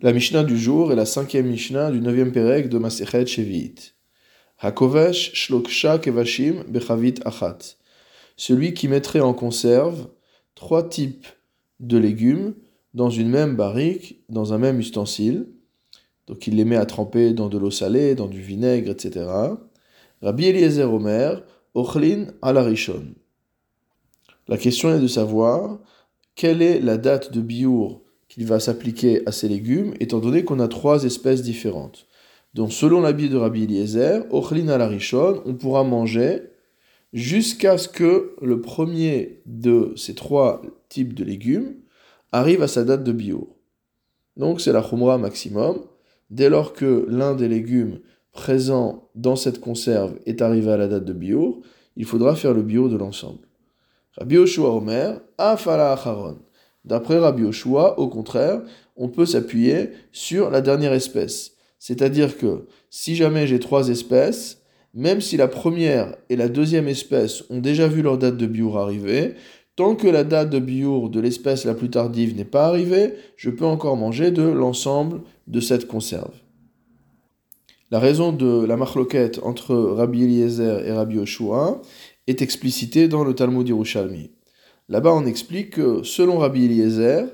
La 0.00 0.12
Mishnah 0.12 0.44
du 0.44 0.56
jour 0.56 0.92
est 0.92 0.96
la 0.96 1.04
cinquième 1.04 1.48
Mishnah 1.48 1.90
du 1.90 2.00
neuvième 2.00 2.30
Pérec 2.30 2.68
de 2.68 2.78
Masechet 2.78 3.26
Shevi'it. 3.26 3.96
Hakovesh 4.60 5.32
shloksha 5.34 5.98
kevashim 5.98 6.62
bechavit 6.68 7.14
achat. 7.24 7.58
Celui 8.36 8.74
qui 8.74 8.86
mettrait 8.86 9.18
en 9.18 9.34
conserve 9.34 10.06
trois 10.54 10.88
types 10.88 11.26
de 11.80 11.98
légumes 11.98 12.54
dans 12.94 13.10
une 13.10 13.28
même 13.28 13.56
barrique, 13.56 14.22
dans 14.28 14.52
un 14.52 14.58
même 14.58 14.78
ustensile. 14.78 15.48
Donc 16.28 16.46
il 16.46 16.54
les 16.54 16.64
met 16.64 16.76
à 16.76 16.86
tremper 16.86 17.32
dans 17.32 17.48
de 17.48 17.58
l'eau 17.58 17.72
salée, 17.72 18.14
dans 18.14 18.28
du 18.28 18.40
vinaigre, 18.40 18.92
etc. 18.92 19.26
Rabbi 20.22 20.44
Eliezer 20.44 20.94
Omer, 20.94 21.42
Ochlin 21.74 22.26
alarishon. 22.40 23.16
La 24.46 24.58
question 24.58 24.94
est 24.94 25.00
de 25.00 25.08
savoir 25.08 25.80
quelle 26.36 26.62
est 26.62 26.78
la 26.78 26.98
date 26.98 27.32
de 27.32 27.40
biour 27.40 28.04
qu'il 28.38 28.46
va 28.46 28.60
s'appliquer 28.60 29.22
à 29.26 29.32
ces 29.32 29.48
légumes, 29.48 29.94
étant 29.98 30.20
donné 30.20 30.44
qu'on 30.44 30.60
a 30.60 30.68
trois 30.68 31.02
espèces 31.02 31.42
différentes. 31.42 32.06
Donc, 32.54 32.72
selon 32.72 33.00
l'avis 33.00 33.28
de 33.28 33.36
Rabbi 33.36 33.64
Eliezer, 33.64 34.24
Ochlin 34.30 34.68
al 34.68 34.80
Arishon, 34.80 35.42
on 35.44 35.54
pourra 35.54 35.82
manger 35.82 36.42
jusqu'à 37.12 37.78
ce 37.78 37.88
que 37.88 38.36
le 38.40 38.60
premier 38.60 39.42
de 39.46 39.92
ces 39.96 40.14
trois 40.14 40.62
types 40.88 41.14
de 41.14 41.24
légumes 41.24 41.74
arrive 42.30 42.62
à 42.62 42.68
sa 42.68 42.84
date 42.84 43.02
de 43.02 43.10
bio. 43.10 43.56
Donc, 44.36 44.60
c'est 44.60 44.72
la 44.72 44.82
Khumra 44.82 45.18
maximum. 45.18 45.80
Dès 46.30 46.48
lors 46.48 46.74
que 46.74 47.06
l'un 47.08 47.34
des 47.34 47.48
légumes 47.48 47.98
présents 48.30 49.08
dans 49.16 49.34
cette 49.34 49.60
conserve 49.60 50.14
est 50.26 50.42
arrivé 50.42 50.70
à 50.70 50.76
la 50.76 50.86
date 50.86 51.04
de 51.04 51.12
bio, 51.12 51.62
il 51.96 52.04
faudra 52.04 52.36
faire 52.36 52.54
le 52.54 52.62
bio 52.62 52.88
de 52.88 52.96
l'ensemble. 52.96 53.40
Rabbi 54.16 54.36
Yoshua 54.36 54.70
Omer, 54.70 55.20
Afala 55.38 55.90
Acharon. 55.90 56.38
D'après 56.84 57.18
Rabbi 57.18 57.42
Yoshua, 57.42 57.98
au 57.98 58.08
contraire, 58.08 58.62
on 58.96 59.08
peut 59.08 59.26
s'appuyer 59.26 59.90
sur 60.12 60.50
la 60.50 60.60
dernière 60.60 60.92
espèce. 60.92 61.52
C'est-à-dire 61.78 62.36
que 62.36 62.66
si 62.90 63.14
jamais 63.14 63.46
j'ai 63.46 63.60
trois 63.60 63.88
espèces, 63.88 64.62
même 64.94 65.20
si 65.20 65.36
la 65.36 65.48
première 65.48 66.16
et 66.28 66.36
la 66.36 66.48
deuxième 66.48 66.88
espèce 66.88 67.44
ont 67.50 67.60
déjà 67.60 67.86
vu 67.86 68.02
leur 68.02 68.18
date 68.18 68.36
de 68.36 68.46
biour 68.46 68.78
arriver, 68.78 69.34
tant 69.76 69.94
que 69.94 70.08
la 70.08 70.24
date 70.24 70.50
de 70.50 70.58
biour 70.58 71.10
de 71.10 71.20
l'espèce 71.20 71.64
la 71.64 71.74
plus 71.74 71.90
tardive 71.90 72.36
n'est 72.36 72.44
pas 72.44 72.66
arrivée, 72.66 73.14
je 73.36 73.50
peux 73.50 73.64
encore 73.64 73.96
manger 73.96 74.30
de 74.30 74.42
l'ensemble 74.42 75.20
de 75.46 75.60
cette 75.60 75.86
conserve. 75.86 76.34
La 77.90 78.00
raison 78.00 78.32
de 78.32 78.64
la 78.66 78.76
marloquette 78.76 79.40
entre 79.42 79.74
Rabbi 79.74 80.24
Eliezer 80.24 80.84
et 80.84 80.92
Rabbi 80.92 81.16
Yoshua 81.16 81.80
est 82.26 82.42
explicitée 82.42 83.08
dans 83.08 83.24
le 83.24 83.34
Talmud 83.34 83.66
Yerushalmi. 83.66 84.30
Là-bas, 84.88 85.12
on 85.12 85.26
explique 85.26 85.70
que 85.70 86.02
selon 86.02 86.38
Rabbi 86.38 86.64
Eliezer, 86.64 87.26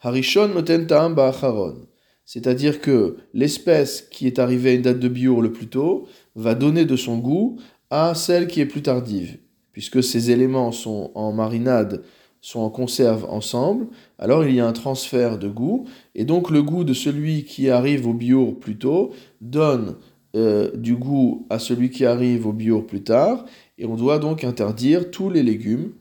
Harishon 0.00 0.48
noten 0.48 0.86
ba'acharon. 0.86 1.86
C'est-à-dire 2.24 2.80
que 2.80 3.16
l'espèce 3.34 4.00
qui 4.00 4.26
est 4.26 4.38
arrivée 4.38 4.70
à 4.70 4.74
une 4.74 4.82
date 4.82 4.98
de 4.98 5.08
biour 5.08 5.42
le 5.42 5.52
plus 5.52 5.66
tôt 5.66 6.06
va 6.34 6.54
donner 6.54 6.86
de 6.86 6.96
son 6.96 7.18
goût 7.18 7.58
à 7.90 8.14
celle 8.14 8.46
qui 8.46 8.60
est 8.60 8.66
plus 8.66 8.80
tardive. 8.80 9.36
Puisque 9.72 10.02
ces 10.02 10.30
éléments 10.30 10.72
sont 10.72 11.10
en 11.14 11.32
marinade, 11.32 12.02
sont 12.40 12.60
en 12.60 12.70
conserve 12.70 13.26
ensemble, 13.28 13.88
alors 14.18 14.46
il 14.46 14.54
y 14.54 14.60
a 14.60 14.66
un 14.66 14.72
transfert 14.72 15.38
de 15.38 15.48
goût, 15.48 15.86
et 16.14 16.24
donc 16.24 16.50
le 16.50 16.62
goût 16.62 16.84
de 16.84 16.94
celui 16.94 17.44
qui 17.44 17.68
arrive 17.68 18.06
au 18.06 18.14
biour 18.14 18.58
plus 18.58 18.78
tôt 18.78 19.12
donne 19.42 19.96
euh, 20.34 20.74
du 20.74 20.96
goût 20.96 21.46
à 21.50 21.58
celui 21.58 21.90
qui 21.90 22.06
arrive 22.06 22.46
au 22.46 22.52
biour 22.52 22.86
plus 22.86 23.02
tard, 23.02 23.44
et 23.76 23.84
on 23.84 23.96
doit 23.96 24.18
donc 24.18 24.44
interdire 24.44 25.10
tous 25.10 25.28
les 25.28 25.42
légumes 25.42 25.92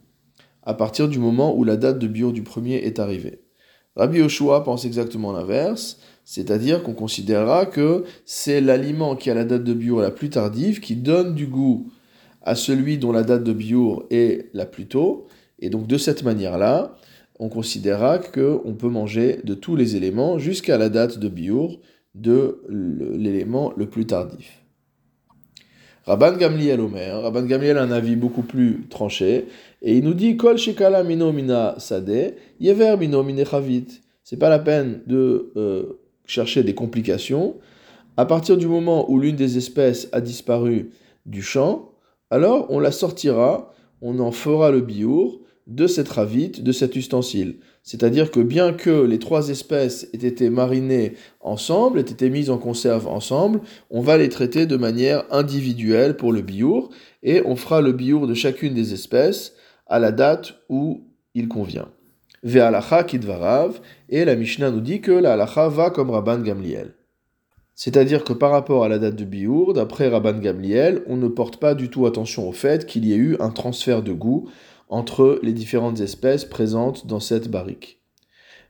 à 0.63 0.73
partir 0.73 1.07
du 1.07 1.19
moment 1.19 1.55
où 1.55 1.63
la 1.63 1.77
date 1.77 1.99
de 1.99 2.07
bio 2.07 2.31
du 2.31 2.43
premier 2.43 2.75
est 2.75 2.99
arrivée. 2.99 3.41
Rabbi 3.95 4.19
Yoshua 4.19 4.63
pense 4.63 4.85
exactement 4.85 5.33
l'inverse, 5.33 5.99
c'est-à-dire 6.23 6.81
qu'on 6.81 6.93
considérera 6.93 7.65
que 7.65 8.05
c'est 8.25 8.61
l'aliment 8.61 9.15
qui 9.15 9.29
a 9.29 9.33
la 9.33 9.43
date 9.43 9.63
de 9.63 9.73
bio 9.73 9.99
la 9.99 10.11
plus 10.11 10.29
tardive 10.29 10.79
qui 10.79 10.95
donne 10.95 11.35
du 11.35 11.47
goût 11.47 11.91
à 12.41 12.55
celui 12.55 12.97
dont 12.97 13.11
la 13.11 13.23
date 13.23 13.43
de 13.43 13.53
bio 13.53 14.07
est 14.09 14.49
la 14.53 14.65
plus 14.65 14.87
tôt, 14.87 15.27
et 15.59 15.69
donc 15.69 15.87
de 15.87 15.97
cette 15.97 16.23
manière-là, 16.23 16.95
on 17.39 17.49
considérera 17.49 18.17
qu'on 18.19 18.75
peut 18.77 18.89
manger 18.89 19.41
de 19.43 19.53
tous 19.53 19.75
les 19.75 19.95
éléments 19.95 20.37
jusqu'à 20.37 20.77
la 20.77 20.89
date 20.89 21.19
de 21.19 21.27
bio 21.27 21.71
de 22.15 22.61
l'élément 22.69 23.73
le 23.75 23.89
plus 23.89 24.05
tardif. 24.05 24.60
Rabban 26.05 26.37
Gamliel 26.37 26.81
Omer, 26.81 27.21
Rabban 27.21 27.43
Gamliel 27.43 27.77
a 27.77 27.83
un 27.83 27.91
avis 27.91 28.15
beaucoup 28.15 28.41
plus 28.41 28.87
tranché, 28.89 29.45
et 29.81 29.97
il 29.97 30.03
nous 30.03 30.15
dit 30.15 30.35
Kol 30.35 30.57
shekala 30.57 31.03
mino 31.03 31.31
mina 31.31 31.75
sade, 31.77 32.35
yever 32.59 32.97
mino 32.97 33.23
mine. 33.23 33.43
C'est 34.23 34.37
pas 34.37 34.49
la 34.49 34.59
peine 34.59 35.01
de 35.05 35.51
euh, 35.57 35.99
chercher 36.25 36.63
des 36.63 36.73
complications. 36.73 37.57
À 38.17 38.25
partir 38.25 38.57
du 38.57 38.67
moment 38.67 39.11
où 39.11 39.19
l'une 39.19 39.35
des 39.35 39.57
espèces 39.57 40.09
a 40.11 40.21
disparu 40.21 40.91
du 41.25 41.41
champ, 41.41 41.91
alors 42.29 42.67
on 42.69 42.79
la 42.79 42.91
sortira, 42.91 43.73
on 44.01 44.19
en 44.19 44.31
fera 44.31 44.71
le 44.71 44.81
biour 44.81 45.40
de 45.67 45.87
cette 45.87 46.09
ravite, 46.09 46.63
de 46.63 46.71
cet 46.71 46.95
ustensile. 46.95 47.57
C'est-à-dire 47.83 48.31
que 48.31 48.39
bien 48.39 48.73
que 48.73 49.03
les 49.03 49.19
trois 49.19 49.49
espèces 49.49 50.07
aient 50.13 50.27
été 50.27 50.49
marinées 50.49 51.13
ensemble, 51.39 51.99
aient 51.99 52.01
été 52.01 52.29
mises 52.29 52.49
en 52.49 52.57
conserve 52.57 53.07
ensemble, 53.07 53.61
on 53.89 54.01
va 54.01 54.17
les 54.17 54.29
traiter 54.29 54.65
de 54.65 54.77
manière 54.77 55.23
individuelle 55.31 56.17
pour 56.17 56.31
le 56.31 56.41
biour, 56.41 56.89
et 57.23 57.41
on 57.45 57.55
fera 57.55 57.81
le 57.81 57.91
biour 57.91 58.27
de 58.27 58.33
chacune 58.33 58.73
des 58.73 58.93
espèces 58.93 59.53
à 59.87 59.99
la 59.99 60.11
date 60.11 60.55
où 60.69 61.01
il 61.33 61.47
convient. 61.47 61.89
Ve'alacha 62.43 63.03
kidvarav, 63.03 63.79
et 64.09 64.25
la 64.25 64.35
Mishnah 64.35 64.71
nous 64.71 64.81
dit 64.81 65.01
que 65.01 65.11
la 65.11 65.33
halacha 65.33 65.69
va 65.69 65.89
comme 65.89 66.09
Rabban 66.09 66.39
Gamliel. 66.39 66.95
C'est-à-dire 67.75 68.23
que 68.23 68.33
par 68.33 68.51
rapport 68.51 68.83
à 68.83 68.89
la 68.89 68.99
date 68.99 69.15
de 69.15 69.25
biour, 69.25 69.73
d'après 69.73 70.07
Rabban 70.07 70.39
Gamliel, 70.39 71.03
on 71.07 71.17
ne 71.17 71.27
porte 71.27 71.57
pas 71.57 71.73
du 71.73 71.89
tout 71.89 72.05
attention 72.05 72.47
au 72.47 72.51
fait 72.51 72.85
qu'il 72.85 73.05
y 73.05 73.13
ait 73.13 73.17
eu 73.17 73.37
un 73.39 73.49
transfert 73.49 74.03
de 74.03 74.13
goût 74.13 74.49
entre 74.91 75.39
les 75.41 75.53
différentes 75.53 76.01
espèces 76.01 76.45
présentes 76.45 77.07
dans 77.07 77.21
cette 77.21 77.49
barrique. 77.49 78.01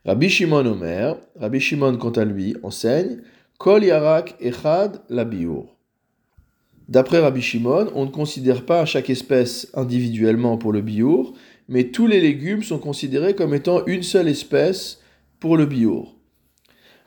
Rabbi 0.06 0.30
Shimon 0.30 0.66
Omer, 0.66 1.18
Rabbi 1.36 1.60
Shimon 1.60 1.98
quant 1.98 2.12
à 2.12 2.24
lui 2.24 2.56
enseigne 2.64 3.18
Kol 3.58 3.84
Yarak 3.84 4.36
Echad 4.40 5.02
la 5.10 5.28
D'après 6.88 7.20
Rabbi 7.20 7.42
Shimon, 7.42 7.92
on 7.96 8.06
ne 8.06 8.12
considère 8.12 8.66
pas 8.66 8.86
chaque 8.86 9.10
espèce 9.10 9.70
individuellement 9.74 10.58
pour 10.58 10.72
le 10.72 10.82
biour, 10.82 11.34
mais 11.68 11.86
tous 11.86 12.06
les 12.06 12.22
légumes 12.22 12.64
sont 12.64 12.80
considérés 12.80 13.36
comme 13.36 13.54
étant 13.54 13.86
une 13.86 14.04
seule 14.04 14.28
espèce 14.28 15.02
pour 15.40 15.58
le 15.58 15.66
biour. 15.66 16.16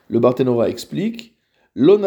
Le 0.09 0.19
Barthénora 0.19 0.69
explique. 0.69 1.37
La 1.77 1.99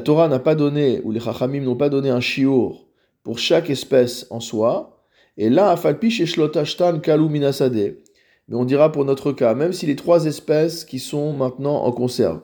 Torah 0.00 0.28
n'a 0.28 0.38
pas 0.38 0.54
donné, 0.54 1.00
ou 1.04 1.12
les 1.12 1.20
chachamim 1.20 1.60
n'ont 1.60 1.76
pas 1.76 1.88
donné 1.88 2.10
un 2.10 2.20
shiur 2.20 2.87
pour 3.28 3.38
chaque 3.38 3.68
espèce 3.68 4.26
en 4.30 4.40
soi. 4.40 5.04
Et 5.36 5.50
là, 5.50 5.68
afalpi 5.68 6.10
shlotashtan 6.10 7.00
kalu. 7.00 7.28
Mais 7.28 8.56
on 8.56 8.64
dira 8.64 8.90
pour 8.90 9.04
notre 9.04 9.32
cas, 9.32 9.54
même 9.54 9.74
si 9.74 9.84
les 9.84 9.96
trois 9.96 10.24
espèces 10.24 10.86
qui 10.86 10.98
sont 10.98 11.34
maintenant 11.34 11.84
en 11.84 11.92
conserve 11.92 12.40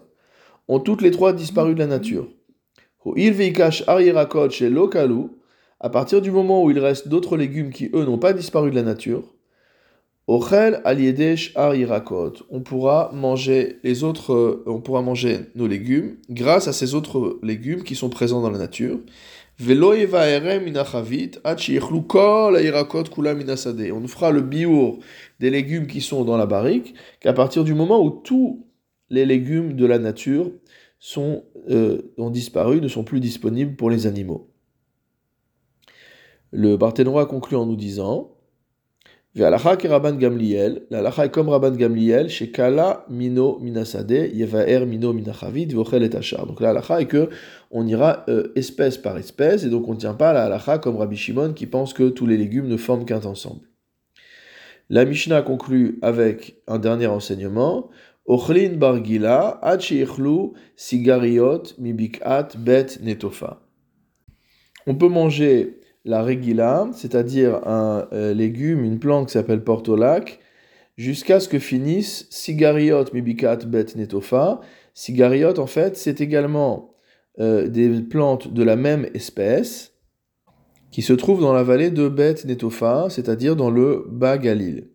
ont 0.69 0.81
toutes 0.81 1.01
les 1.01 1.11
trois 1.11 1.33
disparu 1.33 1.73
de 1.73 1.79
la 1.79 1.87
nature. 1.87 2.29
À 5.81 5.89
partir 5.89 6.21
du 6.21 6.31
moment 6.31 6.63
où 6.63 6.71
il 6.71 6.79
reste 6.79 7.09
d'autres 7.09 7.39
légumes 7.39 7.71
qui, 7.71 7.89
eux, 7.95 8.05
n'ont 8.05 8.19
pas 8.19 8.35
disparu 8.35 8.71
de 8.71 8.77
la 8.77 8.83
nature, 8.83 9.35
Ochel 10.27 10.81
aliedesh. 10.85 11.55
On 12.51 12.61
pourra 12.61 13.11
manger 13.13 13.79
les 13.85 14.05
autres, 14.05 14.33
euh, 14.33 14.65
on 14.67 14.81
pourra 14.81 15.03
manger 15.03 15.41
nos 15.55 15.67
légumes 15.67 16.17
grâce 16.31 16.67
à 16.67 16.73
ces 16.73 16.95
autres 16.95 17.39
légumes 17.43 17.83
qui 17.83 17.95
sont 17.95 18.09
présents 18.09 18.41
dans 18.41 18.51
la 18.51 18.59
nature. 18.59 18.99
On 23.93 24.01
ne 24.01 24.07
fera 24.09 24.33
le 24.33 24.41
biour 24.41 24.99
des 25.39 25.51
légumes 25.51 25.87
qui 25.87 26.01
sont 26.01 26.25
dans 26.25 26.37
la 26.37 26.47
barrique 26.47 26.95
qu'à 27.21 27.33
partir 27.33 27.63
du 27.63 27.73
moment 27.73 28.03
où 28.03 28.11
tous 28.11 28.67
les 29.11 29.25
légumes 29.25 29.75
de 29.75 29.87
la 29.87 30.01
nature 30.01 30.51
sont, 30.99 31.45
euh, 31.71 32.13
ont 32.19 32.31
disparu, 32.31 32.81
ne 32.81 32.89
sont 32.89 33.05
plus 33.05 33.21
disponibles 33.21 33.77
pour 33.77 33.91
les 33.91 34.09
animaux. 34.09 34.51
Le 36.51 36.77
Barthénois 36.77 37.27
conclut 37.27 37.57
en 37.57 37.67
nous 37.67 37.77
disant 37.77 38.33
Ve'alacha 39.35 39.77
l'alacha 40.91 41.25
est 41.25 41.31
comme 41.31 41.49
que 47.09 47.29
on 47.73 47.87
ira 47.89 48.25
euh, 48.29 48.53
espèce 48.55 48.97
par 48.97 49.19
espèce, 49.19 49.65
et 49.65 49.71
donc 49.71 49.89
on 49.89 49.95
ne 49.95 49.99
tient 49.99 50.15
pas 50.15 50.33
la 50.33 50.45
halacha 50.45 50.79
comme 50.79 50.97
Rabbi 50.97 51.17
Shimon 51.17 51.53
qui 51.53 51.67
pense 51.67 51.93
que 51.93 52.11
tous 52.11 52.27
les 52.27 52.37
légumes 52.37 52.69
ne 52.69 52.77
forment 52.77 53.05
qu'un 53.05 53.25
ensemble. 53.25 53.63
La 54.89 55.05
Mishnah 55.05 55.43
conclut 55.43 55.99
avec 56.03 56.61
un 56.69 56.79
dernier 56.79 57.09
enseignement. 57.09 57.91
On 64.87 64.95
peut 64.95 65.09
manger 65.09 65.81
la 66.05 66.23
regila, 66.23 66.89
c'est-à-dire 66.93 67.67
un 67.67 68.07
euh, 68.13 68.35
légume, 68.35 68.85
une 68.85 68.99
plante 68.99 69.29
qui 69.29 69.33
s'appelle 69.33 69.65
portolac, 69.65 70.41
jusqu'à 70.97 71.41
ce 71.41 71.49
que 71.49 71.59
finisse 71.59 72.27
Sigariot 72.31 73.05
Mibikat 73.13 73.57
Bet 73.67 73.87
Netofa. 73.97 74.61
En 75.59 75.67
fait, 75.67 75.97
c'est 75.97 76.21
également 76.21 76.95
euh, 77.41 77.69
des 77.69 77.89
plantes 78.03 78.53
de 78.53 78.63
la 78.63 78.77
même 78.77 79.09
espèce 79.15 79.93
qui 80.91 81.03
se 81.03 81.13
trouvent 81.13 81.41
dans 81.41 81.53
la 81.53 81.65
vallée 81.65 81.91
de 81.91 82.09
Bet 82.09 82.37
Netofa, 82.45 83.07
c'est-à-dire 83.09 83.57
dans 83.57 83.71
le 83.71 84.05
Bas 84.09 84.39
Galil. 84.39 84.89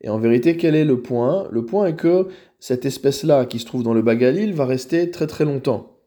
Et 0.00 0.10
en 0.10 0.18
vérité, 0.18 0.56
quel 0.56 0.74
est 0.74 0.84
le 0.84 1.00
point? 1.00 1.48
Le 1.50 1.64
point 1.64 1.86
est 1.86 1.96
que 1.96 2.28
cette 2.60 2.84
espèce-là, 2.84 3.46
qui 3.46 3.58
se 3.58 3.64
trouve 3.64 3.82
dans 3.82 3.94
le 3.94 4.02
Bas 4.02 4.16
Galil, 4.16 4.52
va 4.52 4.66
rester 4.66 5.10
très 5.10 5.26
très 5.26 5.44
longtemps. 5.44 5.97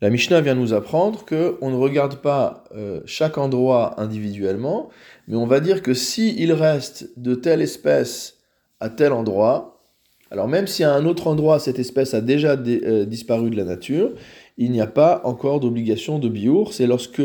La 0.00 0.10
Mishnah 0.10 0.40
vient 0.40 0.54
nous 0.54 0.74
apprendre 0.74 1.24
qu'on 1.24 1.70
ne 1.70 1.76
regarde 1.76 2.16
pas 2.16 2.64
euh, 2.76 3.00
chaque 3.04 3.36
endroit 3.36 4.00
individuellement, 4.00 4.90
mais 5.26 5.34
on 5.34 5.46
va 5.46 5.58
dire 5.58 5.82
que 5.82 5.92
s'il 5.92 6.40
il 6.40 6.52
reste 6.52 7.10
de 7.16 7.34
telle 7.34 7.60
espèce 7.60 8.38
à 8.78 8.90
tel 8.90 9.12
endroit, 9.12 9.82
alors 10.30 10.46
même 10.46 10.68
si 10.68 10.84
à 10.84 10.92
un 10.92 11.04
autre 11.04 11.26
endroit 11.26 11.58
cette 11.58 11.80
espèce 11.80 12.14
a 12.14 12.20
déjà 12.20 12.52
euh, 12.52 13.06
disparu 13.06 13.50
de 13.50 13.56
la 13.56 13.64
nature, 13.64 14.12
il 14.56 14.70
n'y 14.70 14.80
a 14.80 14.86
pas 14.86 15.20
encore 15.24 15.58
d'obligation 15.58 16.20
de 16.20 16.28
biour. 16.28 16.74
C'est 16.74 16.86
lorsque 16.86 17.22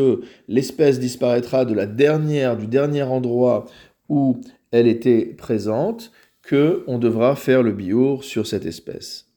l'espèce 0.48 1.00
disparaîtra 1.00 1.66
de 1.66 1.76
la 1.76 1.86
dernière, 1.86 2.58
du 2.58 2.66
dernier 2.66 3.04
endroit 3.04 3.66
où 4.10 4.40
elle 4.72 4.88
était 4.88 5.26
présente, 5.26 6.12
que 6.42 6.84
on 6.88 6.98
devra 6.98 7.36
faire 7.36 7.62
le 7.62 7.72
biour 7.72 8.24
sur 8.24 8.48
cette 8.48 8.66
espèce. 8.66 9.33